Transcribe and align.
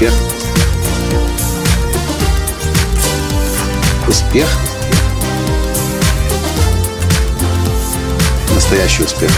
Успех. 0.00 0.14
Успех. 4.08 4.48
Настоящий 8.54 9.02
успех. 9.02 9.30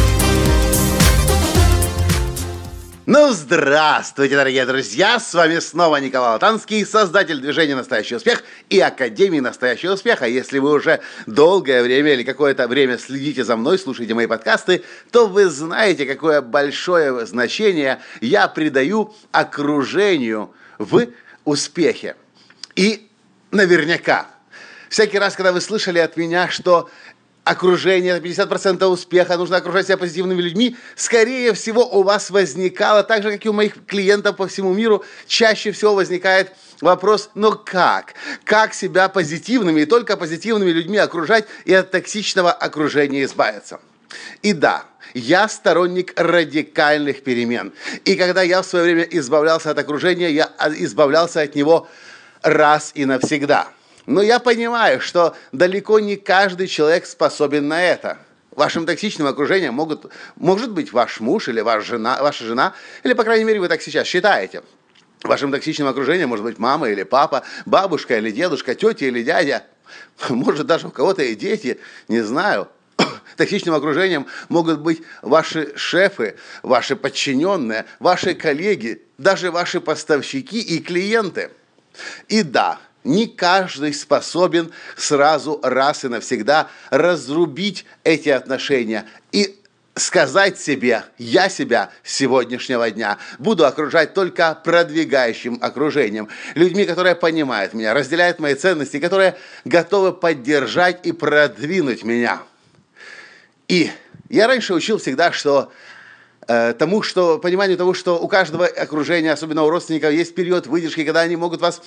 Ну, 3.04 3.32
здравствуйте, 3.32 4.36
дорогие 4.36 4.64
друзья! 4.64 5.18
С 5.18 5.34
вами 5.34 5.58
снова 5.58 5.96
Николай 5.96 6.34
Латанский, 6.34 6.86
создатель 6.86 7.40
движения 7.40 7.74
«Настоящий 7.74 8.14
успех» 8.14 8.44
и 8.70 8.78
Академии 8.78 9.40
«Настоящего 9.40 9.94
успеха». 9.94 10.24
Если 10.26 10.60
вы 10.60 10.70
уже 10.70 11.00
долгое 11.26 11.82
время 11.82 12.12
или 12.12 12.22
какое-то 12.22 12.68
время 12.68 12.98
следите 12.98 13.42
за 13.42 13.56
мной, 13.56 13.80
слушаете 13.80 14.14
мои 14.14 14.28
подкасты, 14.28 14.84
то 15.10 15.26
вы 15.26 15.46
знаете, 15.46 16.06
какое 16.06 16.42
большое 16.42 17.26
значение 17.26 18.00
я 18.20 18.46
придаю 18.46 19.12
окружению 19.32 20.54
в 20.78 21.08
успехе. 21.44 22.14
И 22.76 23.10
наверняка, 23.50 24.28
всякий 24.88 25.18
раз, 25.18 25.34
когда 25.34 25.50
вы 25.50 25.60
слышали 25.60 25.98
от 25.98 26.16
меня, 26.16 26.48
что 26.50 26.88
окружение, 27.44 28.20
50% 28.20 28.84
успеха, 28.86 29.36
нужно 29.36 29.56
окружать 29.56 29.86
себя 29.86 29.96
позитивными 29.96 30.40
людьми, 30.40 30.76
скорее 30.94 31.52
всего, 31.54 31.84
у 31.84 32.02
вас 32.02 32.30
возникало, 32.30 33.02
так 33.02 33.22
же, 33.22 33.32
как 33.32 33.44
и 33.44 33.48
у 33.48 33.52
моих 33.52 33.84
клиентов 33.86 34.36
по 34.36 34.46
всему 34.46 34.72
миру, 34.72 35.04
чаще 35.26 35.72
всего 35.72 35.94
возникает 35.94 36.52
вопрос, 36.80 37.30
но 37.34 37.52
как? 37.52 38.14
Как 38.44 38.74
себя 38.74 39.08
позитивными 39.08 39.80
и 39.80 39.86
только 39.86 40.16
позитивными 40.16 40.70
людьми 40.70 40.98
окружать 40.98 41.46
и 41.64 41.74
от 41.74 41.90
токсичного 41.90 42.52
окружения 42.52 43.24
избавиться? 43.24 43.80
И 44.42 44.52
да, 44.52 44.84
я 45.14 45.48
сторонник 45.48 46.12
радикальных 46.20 47.24
перемен. 47.24 47.72
И 48.04 48.14
когда 48.14 48.42
я 48.42 48.62
в 48.62 48.66
свое 48.66 48.84
время 48.84 49.02
избавлялся 49.02 49.70
от 49.70 49.78
окружения, 49.78 50.30
я 50.30 50.52
избавлялся 50.76 51.40
от 51.40 51.56
него 51.56 51.88
раз 52.42 52.92
и 52.94 53.04
навсегда– 53.04 53.68
но 54.06 54.22
я 54.22 54.38
понимаю, 54.38 55.00
что 55.00 55.36
далеко 55.52 56.00
не 56.00 56.16
каждый 56.16 56.66
человек 56.66 57.06
способен 57.06 57.68
на 57.68 57.82
это. 57.82 58.18
Вашим 58.50 58.84
токсичным 58.84 59.26
окружением 59.26 59.74
могут, 59.74 60.12
может 60.36 60.72
быть 60.72 60.92
ваш 60.92 61.20
муж 61.20 61.48
или 61.48 61.60
ваша 61.60 61.86
жена, 61.86 62.22
ваша 62.22 62.44
жена, 62.44 62.74
или, 63.02 63.14
по 63.14 63.24
крайней 63.24 63.44
мере, 63.44 63.60
вы 63.60 63.68
так 63.68 63.80
сейчас 63.80 64.06
считаете. 64.06 64.62
Вашим 65.22 65.52
токсичным 65.52 65.88
окружением 65.88 66.28
может 66.28 66.44
быть 66.44 66.58
мама 66.58 66.88
или 66.90 67.04
папа, 67.04 67.44
бабушка 67.64 68.18
или 68.18 68.30
дедушка, 68.30 68.74
тетя 68.74 69.06
или 69.06 69.22
дядя. 69.22 69.64
Может, 70.28 70.66
даже 70.66 70.88
у 70.88 70.90
кого-то 70.90 71.22
и 71.22 71.34
дети, 71.36 71.78
не 72.08 72.20
знаю. 72.22 72.68
Токсичным 73.36 73.74
окружением 73.74 74.26
могут 74.48 74.80
быть 74.80 75.02
ваши 75.22 75.76
шефы, 75.76 76.36
ваши 76.62 76.96
подчиненные, 76.96 77.86
ваши 78.00 78.34
коллеги, 78.34 79.02
даже 79.16 79.50
ваши 79.50 79.80
поставщики 79.80 80.60
и 80.60 80.80
клиенты. 80.80 81.50
И 82.28 82.42
да, 82.42 82.80
не 83.04 83.26
каждый 83.26 83.94
способен 83.94 84.72
сразу 84.96 85.60
раз 85.62 86.04
и 86.04 86.08
навсегда 86.08 86.68
разрубить 86.90 87.84
эти 88.04 88.28
отношения 88.28 89.06
и 89.32 89.58
сказать 89.94 90.58
себе, 90.58 91.04
я 91.18 91.48
себя 91.48 91.90
с 92.02 92.14
сегодняшнего 92.14 92.90
дня 92.90 93.18
буду 93.38 93.66
окружать 93.66 94.14
только 94.14 94.58
продвигающим 94.64 95.58
окружением, 95.60 96.28
людьми, 96.54 96.86
которые 96.86 97.14
понимают 97.14 97.74
меня, 97.74 97.92
разделяют 97.92 98.38
мои 98.38 98.54
ценности, 98.54 98.98
которые 98.98 99.36
готовы 99.64 100.12
поддержать 100.12 101.04
и 101.06 101.12
продвинуть 101.12 102.04
меня. 102.04 102.42
И 103.68 103.90
я 104.30 104.46
раньше 104.46 104.72
учил 104.72 104.98
всегда, 104.98 105.30
что 105.30 105.70
э, 106.48 106.72
тому, 106.78 107.02
что, 107.02 107.38
пониманию 107.38 107.76
того, 107.76 107.92
что 107.92 108.18
у 108.18 108.28
каждого 108.28 108.66
окружения, 108.66 109.32
особенно 109.32 109.62
у 109.62 109.70
родственников, 109.70 110.12
есть 110.12 110.34
период 110.34 110.66
выдержки, 110.66 111.04
когда 111.04 111.20
они 111.20 111.36
могут 111.36 111.60
вас 111.60 111.82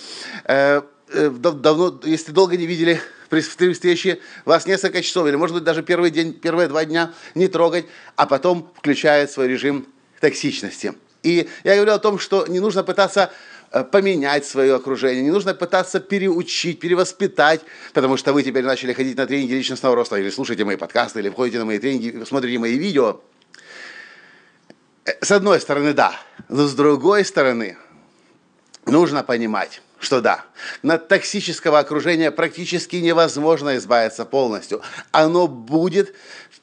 э, 0.46 0.82
давно, 1.16 2.00
если 2.04 2.32
долго 2.32 2.58
не 2.58 2.66
видели 2.66 3.02
при 3.30 3.42
встрече, 3.42 4.20
вас 4.46 4.66
несколько 4.66 5.02
часов, 5.02 5.28
или, 5.28 5.36
может 5.36 5.56
быть, 5.56 5.64
даже 5.64 5.84
первый 5.84 6.12
день, 6.12 6.34
первые 6.34 6.68
два 6.68 6.86
дня 6.86 7.14
не 7.34 7.48
трогать, 7.48 7.86
а 8.16 8.26
потом 8.26 8.72
включает 8.78 9.32
свой 9.32 9.48
режим 9.48 9.88
токсичности. 10.20 10.94
И 11.24 11.50
я 11.64 11.76
говорил 11.76 11.96
о 11.96 12.00
том, 12.00 12.20
что 12.20 12.46
не 12.48 12.60
нужно 12.60 12.84
пытаться 12.84 13.32
э, 13.72 13.84
поменять 13.84 14.46
свое 14.46 14.76
окружение, 14.76 15.24
не 15.24 15.32
нужно 15.32 15.56
пытаться 15.56 16.00
переучить, 16.00 16.80
перевоспитать, 16.80 17.62
потому 17.94 18.16
что 18.18 18.32
вы 18.32 18.44
теперь 18.44 18.64
начали 18.64 18.94
ходить 18.94 19.18
на 19.18 19.26
тренинги 19.26 19.54
личностного 19.54 19.96
роста, 19.96 20.18
или 20.18 20.30
слушаете 20.30 20.66
мои 20.66 20.76
подкасты, 20.76 21.20
или 21.20 21.30
входите 21.30 21.58
на 21.58 21.66
мои 21.66 21.80
тренинги, 21.80 22.24
смотрите 22.26 22.60
мои 22.60 22.78
видео. 22.78 23.22
Э, 25.06 25.14
с 25.22 25.32
одной 25.32 25.60
стороны, 25.60 25.94
да, 25.94 26.14
но 26.48 26.68
с 26.68 26.76
другой 26.76 27.26
стороны, 27.26 27.78
нужно 28.86 29.24
понимать, 29.24 29.82
что 30.06 30.22
да, 30.22 30.46
от 30.84 31.08
токсического 31.08 31.80
окружения 31.80 32.32
практически 32.32 32.98
невозможно 32.98 33.76
избавиться 33.78 34.24
полностью. 34.24 34.82
Оно 35.12 35.48
будет 35.48 36.16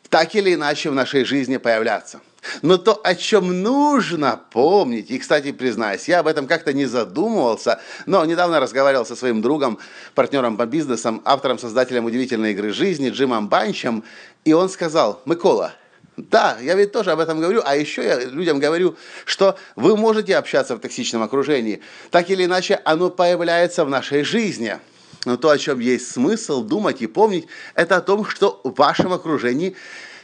так 0.09 0.35
или 0.35 0.55
иначе 0.55 0.91
в 0.91 0.95
нашей 0.95 1.25
жизни 1.25 1.57
появляться. 1.57 2.21
Но 2.61 2.77
то, 2.77 3.01
о 3.05 3.15
чем 3.15 3.63
нужно 3.63 4.41
помнить, 4.51 5.11
и, 5.11 5.19
кстати, 5.19 5.53
признаюсь, 5.53 6.09
я 6.09 6.21
об 6.21 6.27
этом 6.27 6.47
как-то 6.47 6.73
не 6.73 6.87
задумывался, 6.87 7.81
но 8.07 8.25
недавно 8.25 8.61
разговаривал 8.61 9.07
со 9.07 9.17
своим 9.17 9.43
другом, 9.43 9.79
партнером 10.15 10.57
по 10.57 10.67
бизнесам, 10.67 11.23
автором, 11.25 11.59
создателем 11.59 12.05
удивительной 12.05 12.53
игры 12.53 12.73
жизни 12.73 13.11
Джимом 13.11 13.49
Банчем, 13.49 14.05
и 14.45 14.53
он 14.53 14.69
сказал, 14.69 15.23
Микола, 15.25 15.73
да, 16.17 16.59
я 16.61 16.75
ведь 16.75 16.93
тоже 16.93 17.11
об 17.13 17.21
этом 17.21 17.41
говорю, 17.41 17.63
а 17.65 17.75
еще 17.75 18.05
я 18.05 18.21
людям 18.21 18.59
говорю, 18.59 18.97
что 19.25 19.57
вы 19.77 19.97
можете 19.97 20.37
общаться 20.37 20.77
в 20.77 20.81
токсичном 20.81 21.23
окружении. 21.23 21.81
Так 22.11 22.29
или 22.29 22.45
иначе, 22.45 22.81
оно 22.85 23.09
появляется 23.11 23.85
в 23.85 23.89
нашей 23.89 24.23
жизни. 24.23 24.79
Но 25.25 25.37
то, 25.37 25.49
о 25.49 25.57
чем 25.57 25.79
есть 25.81 26.11
смысл 26.11 26.63
думать 26.63 27.01
и 27.01 27.07
помнить, 27.07 27.47
это 27.75 27.97
о 27.97 28.01
том, 28.03 28.27
что 28.27 28.61
в 28.63 28.75
вашем 28.75 29.13
окружении 29.13 29.75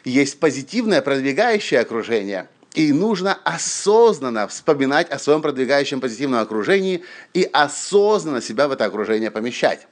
есть 0.05 0.39
позитивное 0.41 1.01
продвигающее 1.01 1.81
окружение. 1.81 2.49
И 2.75 2.93
нужно 2.93 3.39
осознанно 3.45 4.47
вспоминать 4.47 5.11
о 5.11 5.19
своем 5.19 5.41
продвигающем 5.41 6.01
позитивном 6.01 6.41
окружении 6.41 7.03
и 7.33 7.49
осознанно 7.51 8.43
себя 8.43 8.69
в 8.69 8.73
это 8.73 8.85
окружение 8.85 9.31
помещать. 9.31 9.87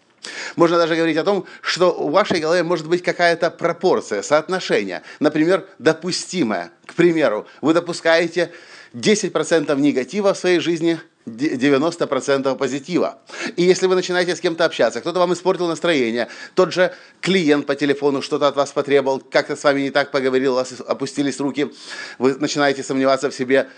Можно 0.57 0.79
даже 0.79 0.97
говорить 0.97 1.17
о 1.17 1.25
том, 1.25 1.47
что 1.61 1.93
в 1.93 2.11
вашей 2.11 2.41
голове 2.41 2.63
может 2.63 2.89
быть 2.89 3.03
какая-то 3.03 3.51
пропорция, 3.51 4.23
соотношение, 4.23 5.03
например, 5.21 5.67
допустимое. 5.79 6.71
К 6.87 6.95
примеру, 6.95 7.47
вы 7.61 7.75
допускаете 7.75 8.53
10% 8.95 9.79
негатива 9.79 10.35
в 10.35 10.39
своей 10.39 10.59
жизни, 10.59 10.99
90% 11.27 12.57
позитива. 12.57 13.19
И 13.57 13.65
если 13.65 13.87
вы 13.87 13.97
начинаете 13.97 14.37
с 14.37 14.41
кем-то 14.41 14.65
общаться, 14.65 15.01
кто-то 15.01 15.19
вам 15.19 15.33
испортил 15.33 15.67
настроение, 15.67 16.29
тот 16.55 16.73
же 16.73 16.95
клиент 17.21 17.67
по 17.67 17.75
телефону 17.75 18.23
что-то 18.23 18.47
от 18.47 18.57
вас 18.57 18.71
потребовал, 18.71 19.19
как-то 19.19 19.57
с 19.57 19.65
вами 19.65 19.83
не 19.83 19.91
так 19.91 20.13
поговорил, 20.13 20.53
у 20.53 20.57
вас 20.57 20.73
опустились 20.87 21.41
руки, 21.41 21.73
вы 22.19 22.37
начинаете 22.37 22.83
сомневаться 22.85 23.29
в 23.31 23.35
себе, 23.35 23.69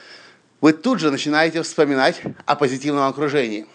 вы 0.61 0.73
тут 0.73 1.01
же 1.01 1.11
начинаете 1.11 1.63
вспоминать 1.63 2.21
о 2.45 2.55
позитивном 2.55 3.09
окружении. 3.09 3.67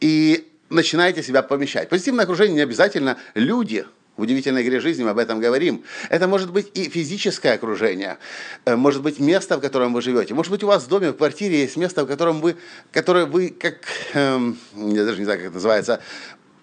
И 0.00 0.48
начинаете 0.70 1.22
себя 1.22 1.42
помещать. 1.42 1.88
Позитивное 1.88 2.24
окружение 2.24 2.56
не 2.56 2.62
обязательно 2.62 3.16
люди. 3.34 3.84
В 4.16 4.22
удивительной 4.22 4.62
игре 4.62 4.80
жизни 4.80 5.04
мы 5.04 5.10
об 5.10 5.18
этом 5.18 5.40
говорим. 5.40 5.84
Это 6.08 6.26
может 6.26 6.50
быть 6.50 6.70
и 6.72 6.88
физическое 6.88 7.52
окружение, 7.52 8.16
э, 8.64 8.74
может 8.74 9.02
быть 9.02 9.20
место, 9.20 9.58
в 9.58 9.60
котором 9.60 9.92
вы 9.92 10.00
живете. 10.00 10.32
Может 10.32 10.50
быть 10.50 10.62
у 10.62 10.66
вас 10.66 10.84
в 10.84 10.88
доме, 10.88 11.10
в 11.10 11.16
квартире 11.18 11.60
есть 11.60 11.76
место, 11.76 12.04
в 12.04 12.06
котором 12.06 12.40
вы, 12.40 12.56
которое 12.92 13.26
вы 13.26 13.50
как, 13.50 13.80
эм, 14.14 14.58
я 14.74 15.04
даже 15.04 15.18
не 15.18 15.24
знаю, 15.24 15.38
как 15.38 15.48
это 15.48 15.54
называется, 15.56 16.00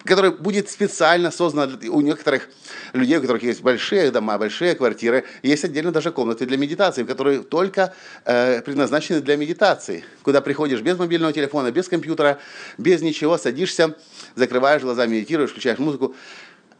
который 0.04 0.30
будет 0.32 0.68
специально 0.68 1.30
создан 1.30 1.80
у 1.88 2.00
некоторых 2.00 2.48
людей, 2.92 3.18
у 3.18 3.20
которых 3.20 3.42
есть 3.42 3.62
большие 3.62 4.10
дома, 4.10 4.38
большие 4.38 4.74
квартиры, 4.74 5.24
есть 5.42 5.64
отдельно 5.64 5.92
даже 5.92 6.12
комнаты 6.12 6.46
для 6.46 6.56
медитации, 6.56 7.04
которые 7.04 7.42
только 7.42 7.94
э, 8.24 8.60
предназначены 8.60 9.20
для 9.20 9.36
медитации, 9.36 10.04
куда 10.22 10.40
приходишь 10.40 10.82
без 10.82 10.98
мобильного 10.98 11.32
телефона, 11.32 11.70
без 11.70 11.88
компьютера, 11.88 12.38
без 12.76 13.00
ничего, 13.00 13.38
садишься, 13.38 13.96
закрываешь 14.34 14.82
глаза, 14.82 15.06
медитируешь, 15.06 15.50
включаешь 15.50 15.78
музыку. 15.78 16.14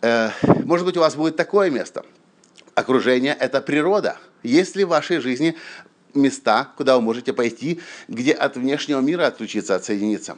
Э, 0.03 0.31
может 0.65 0.85
быть, 0.85 0.97
у 0.97 1.01
вас 1.01 1.17
будет 1.17 1.37
такое 1.37 1.71
место. 1.71 2.05
Окружение– 2.75 3.35
это 3.41 3.61
природа. 3.61 4.19
Есть 4.43 4.77
ли 4.77 4.85
в 4.85 4.89
вашей 4.89 5.21
жизни 5.21 5.57
места, 6.15 6.69
куда 6.77 6.97
вы 6.97 7.03
можете 7.03 7.33
пойти, 7.33 7.81
где 8.09 8.33
от 8.33 8.57
внешнего 8.57 9.01
мира 9.01 9.27
отключиться, 9.27 9.75
отсоединиться. 9.75 10.37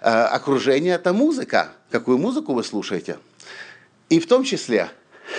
Э, 0.00 0.24
окружение– 0.24 0.94
это 0.96 1.12
музыка. 1.12 1.72
Какую 1.90 2.18
музыку 2.18 2.54
вы 2.54 2.64
слушаете? 2.64 3.18
И 4.08 4.20
в 4.20 4.26
том 4.26 4.44
числе 4.44 4.90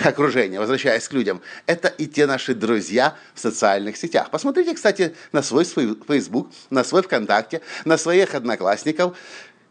окружение, 0.02 0.58
возвращаясь 0.58 1.08
к 1.08 1.12
людям, 1.12 1.40
это 1.66 1.88
и 1.88 2.06
те 2.06 2.26
наши 2.26 2.54
друзья 2.54 3.16
в 3.34 3.40
социальных 3.40 3.96
сетях. 3.96 4.30
Посмотрите, 4.30 4.74
кстати, 4.74 5.14
на 5.32 5.42
свой, 5.42 5.64
Facebook, 5.64 6.50
на 6.70 6.84
свой 6.84 7.02
ВКонтакте, 7.02 7.60
на 7.84 7.96
своих 7.98 8.34
одноклассников. 8.34 9.16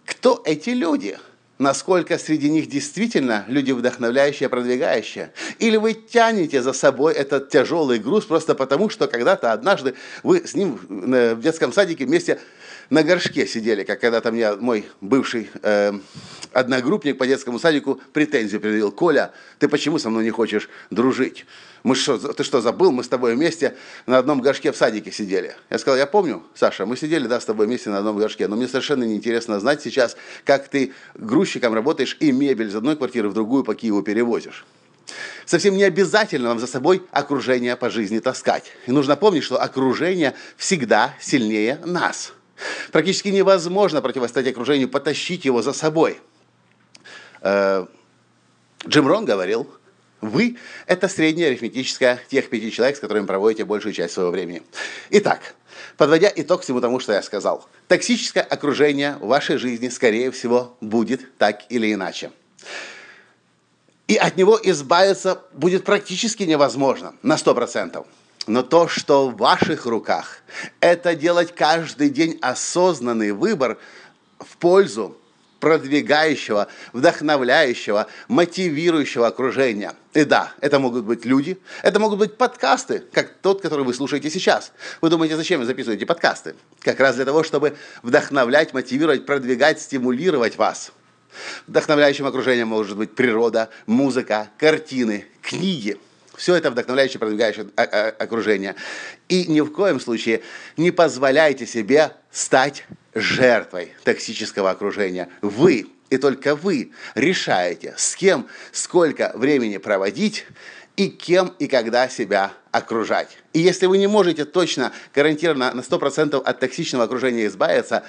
Кто 0.06 0.42
эти 0.46 0.72
люди? 0.72 1.18
Насколько 1.60 2.18
среди 2.18 2.50
них 2.50 2.68
действительно 2.68 3.46
люди 3.48 3.72
вдохновляющие, 3.72 4.50
продвигающие. 4.50 5.32
Или 5.60 5.78
вы 5.78 5.94
тянете 5.94 6.62
за 6.62 6.74
собой 6.74 7.14
этот 7.14 7.50
тяжелый 7.50 8.00
груз 8.00 8.26
просто 8.26 8.56
потому, 8.56 8.90
что 8.90 9.08
когда-то 9.08 9.52
однажды 9.52 9.96
вы 10.24 10.48
с 10.48 10.56
ним 10.56 10.80
в 10.88 11.42
детском 11.42 11.72
садике 11.72 12.06
вместе 12.06 12.40
на 12.90 13.04
горшке 13.04 13.48
сидели, 13.48 13.84
как 13.84 14.00
когда-то 14.00 14.32
мне 14.32 14.54
мой 14.56 14.86
бывший 15.02 15.50
э, 15.62 15.94
одногруппник 16.52 17.18
по 17.18 17.28
детскому 17.28 17.60
садику 17.60 18.00
претензию 18.14 18.62
предъявил. 18.62 18.92
Коля, 18.92 19.32
ты 19.60 19.68
почему 19.68 20.00
со 20.00 20.10
мной 20.10 20.24
не 20.24 20.30
хочешь 20.30 20.70
дружить? 20.90 21.46
Мы 21.84 21.96
что, 21.96 22.18
ты 22.18 22.44
что, 22.44 22.62
забыл? 22.62 22.92
Мы 22.92 23.04
с 23.04 23.08
тобой 23.08 23.36
вместе 23.36 23.76
на 24.06 24.18
одном 24.18 24.42
горшке 24.42 24.72
в 24.72 24.78
садике 24.78 25.12
сидели. 25.12 25.56
Я 25.70 25.78
сказал, 25.80 25.98
я 25.98 26.08
помню, 26.08 26.44
Саша, 26.56 26.86
мы 26.86 26.96
сидели, 26.96 27.28
да, 27.28 27.40
с 27.40 27.46
тобой 27.46 27.66
вместе 27.66 27.90
на 27.90 27.98
одном 27.98 28.18
горшке, 28.18 28.48
но 28.48 28.56
мне 28.56 28.68
совершенно 28.68 29.04
неинтересно 29.04 29.60
знать 29.60 29.82
сейчас, 29.82 30.16
как 30.46 30.68
ты 30.68 30.94
грузчиком 31.16 31.74
работаешь 31.74 32.18
и 32.20 32.32
мебель 32.32 32.68
из 32.68 32.76
одной 32.76 32.96
квартиры 32.96 33.30
в 33.30 33.34
другую 33.34 33.64
по 33.64 33.76
Киеву 33.76 34.02
перевозишь. 34.02 34.66
Совсем 35.46 35.76
не 35.76 35.84
обязательно 35.84 36.50
вам 36.50 36.60
за 36.60 36.68
собой 36.68 37.04
окружение 37.12 37.76
по 37.76 37.90
жизни 37.90 38.20
таскать. 38.20 38.72
И 38.88 38.92
нужно 38.92 39.16
помнить, 39.16 39.44
что 39.44 39.62
окружение 39.62 40.34
всегда 40.56 41.14
сильнее 41.20 41.80
нас. 41.86 42.34
Практически 42.92 43.30
невозможно 43.30 44.02
противостоять 44.02 44.50
окружению, 44.50 44.90
потащить 44.90 45.46
его 45.46 45.62
за 45.62 45.74
собой. 45.74 46.20
Э, 47.42 47.86
Джим 48.88 49.08
Рон 49.08 49.26
говорил, 49.26 49.68
вы– 50.22 50.58
это 50.88 51.08
средняя 51.08 51.50
арифметическая 51.50 52.20
тех 52.30 52.50
пяти 52.50 52.72
человек, 52.72 52.96
с 52.96 53.00
которыми 53.00 53.26
проводите 53.26 53.66
большую 53.66 53.94
часть 53.94 54.14
своего 54.14 54.32
времени. 54.32 54.64
Итак, 55.10 55.56
подводя 55.98 56.32
итог 56.34 56.62
всему 56.62 56.80
тому, 56.80 57.00
что 57.00 57.14
я 57.14 57.22
сказал, 57.22 57.68
токсическое 57.88 58.44
окружение 58.44 59.18
в 59.20 59.28
вашей 59.28 59.58
жизни, 59.58 59.90
скорее 59.90 60.32
всего, 60.32 60.78
будет 60.80 61.38
так 61.38 61.64
или 61.70 61.94
иначе. 61.94 62.32
И 64.08 64.16
от 64.16 64.38
него 64.38 64.60
избавиться 64.62 65.42
будет 65.54 65.84
практически 65.84 66.44
невозможно 66.44 67.16
на 67.22 67.36
100%. 67.36 68.06
Но 68.48 68.62
то, 68.62 68.88
что 68.88 69.30
в 69.30 69.38
ваших 69.38 69.86
руках, 69.86 70.40
это 70.80 71.16
делать 71.16 71.56
каждый 71.56 72.10
день 72.10 72.38
осознанный 72.42 73.32
выбор 73.32 73.78
в 74.40 74.58
пользу 74.58 75.18
продвигающего, 75.62 76.68
вдохновляющего, 76.92 78.08
мотивирующего 78.28 79.28
окружения. 79.28 79.94
И 80.14 80.26
да, 80.26 80.52
это 80.60 80.78
могут 80.78 81.06
быть 81.06 81.24
люди, 81.24 81.58
это 81.84 82.02
могут 82.02 82.20
быть 82.20 82.36
подкасты, 82.36 83.04
как 83.14 83.32
тот, 83.42 83.62
который 83.62 83.86
вы 83.86 83.94
слушаете 83.94 84.30
сейчас. 84.30 84.74
Вы 85.00 85.10
думаете, 85.10 85.38
зачем 85.38 85.62
вы 85.62 85.66
записываете 85.66 86.06
подкасты? 86.06 86.56
Как 86.82 87.00
раз 87.00 87.16
для 87.16 87.24
того, 87.24 87.44
чтобы 87.44 87.78
вдохновлять, 88.02 88.74
мотивировать, 88.74 89.26
продвигать, 89.26 89.80
стимулировать 89.80 90.58
вас. 90.58 90.92
Вдохновляющим 91.68 92.26
окружением 92.26 92.68
может 92.68 92.98
быть 92.98 93.16
природа, 93.16 93.70
музыка, 93.86 94.50
картины, 94.58 95.28
книги– 95.42 95.98
все 96.36 96.56
это 96.56 96.72
вдохновляющее, 96.72 97.20
продвигающее 97.20 97.68
а, 97.76 97.84
а, 97.84 98.08
окружение. 98.20 98.76
И 99.30 99.46
ни 99.46 99.62
в 99.62 99.72
коем 99.72 100.00
случае 100.00 100.42
не 100.78 100.92
позволяйте 100.92 101.66
себе 101.66 102.12
стать 102.32 102.86
жертвой 103.14 103.94
токсического 104.04 104.72
окружения. 104.72 105.30
Вы 105.42 105.88
и 106.10 106.18
только 106.18 106.56
вы 106.56 106.92
решаете, 107.16 107.96
с 107.98 108.16
кем, 108.16 108.48
сколько 108.72 109.32
времени 109.36 109.78
проводить 109.78 110.46
и 110.96 111.10
кем 111.10 111.54
и 111.60 111.68
когда 111.68 112.08
себя 112.08 112.54
окружать. 112.72 113.38
И 113.54 113.60
если 113.60 113.88
вы 113.88 113.98
не 113.98 114.08
можете 114.08 114.46
точно, 114.46 114.92
гарантированно 115.14 115.74
на 115.74 115.82
100% 115.82 116.42
от 116.42 116.60
токсичного 116.60 117.06
окружения 117.06 117.48
избавиться, 117.48 118.04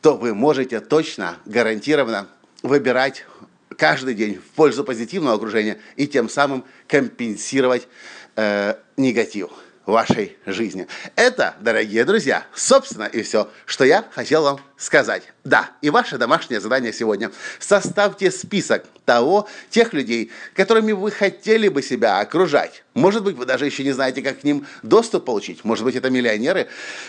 то 0.00 0.16
вы 0.16 0.34
можете 0.34 0.80
точно, 0.80 1.36
гарантированно 1.46 2.26
выбирать 2.62 3.24
каждый 3.76 4.14
день 4.14 4.36
в 4.36 4.54
пользу 4.54 4.84
позитивного 4.84 5.36
окружения 5.36 5.78
и 5.96 6.06
тем 6.06 6.28
самым 6.28 6.64
компенсировать 6.88 7.88
э, 8.36 8.74
негатив 8.96 9.50
вашей 9.86 10.36
жизни. 10.46 10.86
Это, 11.14 11.54
дорогие 11.60 12.04
друзья, 12.04 12.44
собственно 12.54 13.04
и 13.04 13.22
все, 13.22 13.48
что 13.64 13.84
я 13.84 14.04
хотел 14.10 14.42
вам 14.42 14.60
сказать. 14.76 15.22
Да, 15.44 15.70
и 15.80 15.90
ваше 15.90 16.18
домашнее 16.18 16.60
задание 16.60 16.92
сегодня. 16.92 17.30
Составьте 17.60 18.32
список 18.32 18.84
того, 19.04 19.48
тех 19.70 19.92
людей, 19.92 20.32
которыми 20.54 20.92
вы 20.92 21.12
хотели 21.12 21.68
бы 21.68 21.82
себя 21.82 22.18
окружать. 22.18 22.82
Может 22.94 23.22
быть, 23.22 23.36
вы 23.36 23.46
даже 23.46 23.64
еще 23.64 23.84
не 23.84 23.92
знаете, 23.92 24.22
как 24.22 24.40
к 24.40 24.44
ним 24.44 24.66
доступ 24.82 25.24
получить. 25.24 25.64
Может 25.64 25.84
быть, 25.84 25.94
это 25.94 26.10
миллионеры, 26.10 26.66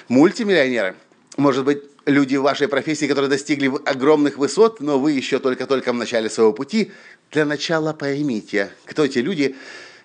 мультимиллионеры– 0.08 0.96
может 1.38 1.64
быть, 1.66 1.84
люди 2.06 2.36
в 2.36 2.42
вашей 2.42 2.68
профессии, 2.68 3.06
которые 3.06 3.30
достигли 3.30 3.72
огромных 3.86 4.38
высот, 4.38 4.82
но 4.82 5.00
вы 5.00 5.12
еще 5.12 5.40
только-только 5.40 5.94
в 5.94 5.96
начале 5.96 6.30
своего 6.30 6.52
пути, 6.52 6.92
для 7.32 7.46
начала 7.46 7.94
поймите, 7.94 8.72
кто 8.86 9.06
эти 9.06 9.20
люди, 9.20 9.56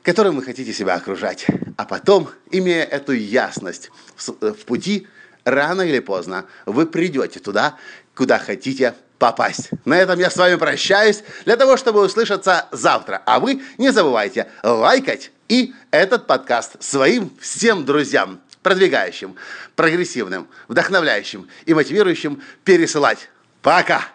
которым 0.02 0.36
вы 0.36 0.42
хотите 0.42 0.72
себя 0.72 0.94
окружать. 0.94 1.46
А 1.76 1.84
потом, 1.84 2.28
имея 2.50 2.84
эту 2.84 3.12
ясность 3.12 3.90
в 4.18 4.64
пути, 4.66 5.06
рано 5.44 5.82
или 5.82 6.00
поздно 6.00 6.44
вы 6.66 6.86
придете 6.86 7.40
туда, 7.40 7.76
куда 8.14 8.38
хотите 8.38 8.94
попасть. 9.18 9.70
На 9.84 9.96
этом 9.98 10.18
я 10.18 10.30
с 10.30 10.36
вами 10.36 10.56
прощаюсь, 10.56 11.22
для 11.44 11.56
того, 11.56 11.76
чтобы 11.76 12.04
услышаться 12.04 12.66
завтра. 12.72 13.22
А 13.24 13.38
вы 13.40 13.62
не 13.78 13.90
забывайте 13.90 14.48
лайкать 14.62 15.30
и 15.48 15.72
этот 15.90 16.26
подкаст 16.26 16.82
своим 16.82 17.30
всем 17.40 17.84
друзьям 17.84 18.40
продвигающим, 18.62 19.36
прогрессивным, 19.76 20.48
вдохновляющим 20.68 21.48
и 21.66 21.74
мотивирующим 21.74 22.42
пересылать. 22.64 23.28
Пока! 23.60 24.06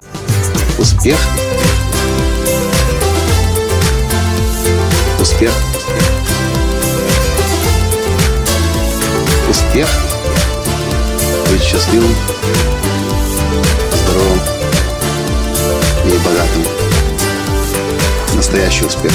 Успех! 0.77 1.17
Успех! 5.19 5.51
Успех! 9.49 9.89
Быть 11.49 11.61
счастливым, 11.63 12.13
здоровым 13.93 14.39
и 16.05 16.17
богатым. 16.25 16.63
Настоящий 18.35 18.85
успех! 18.85 19.13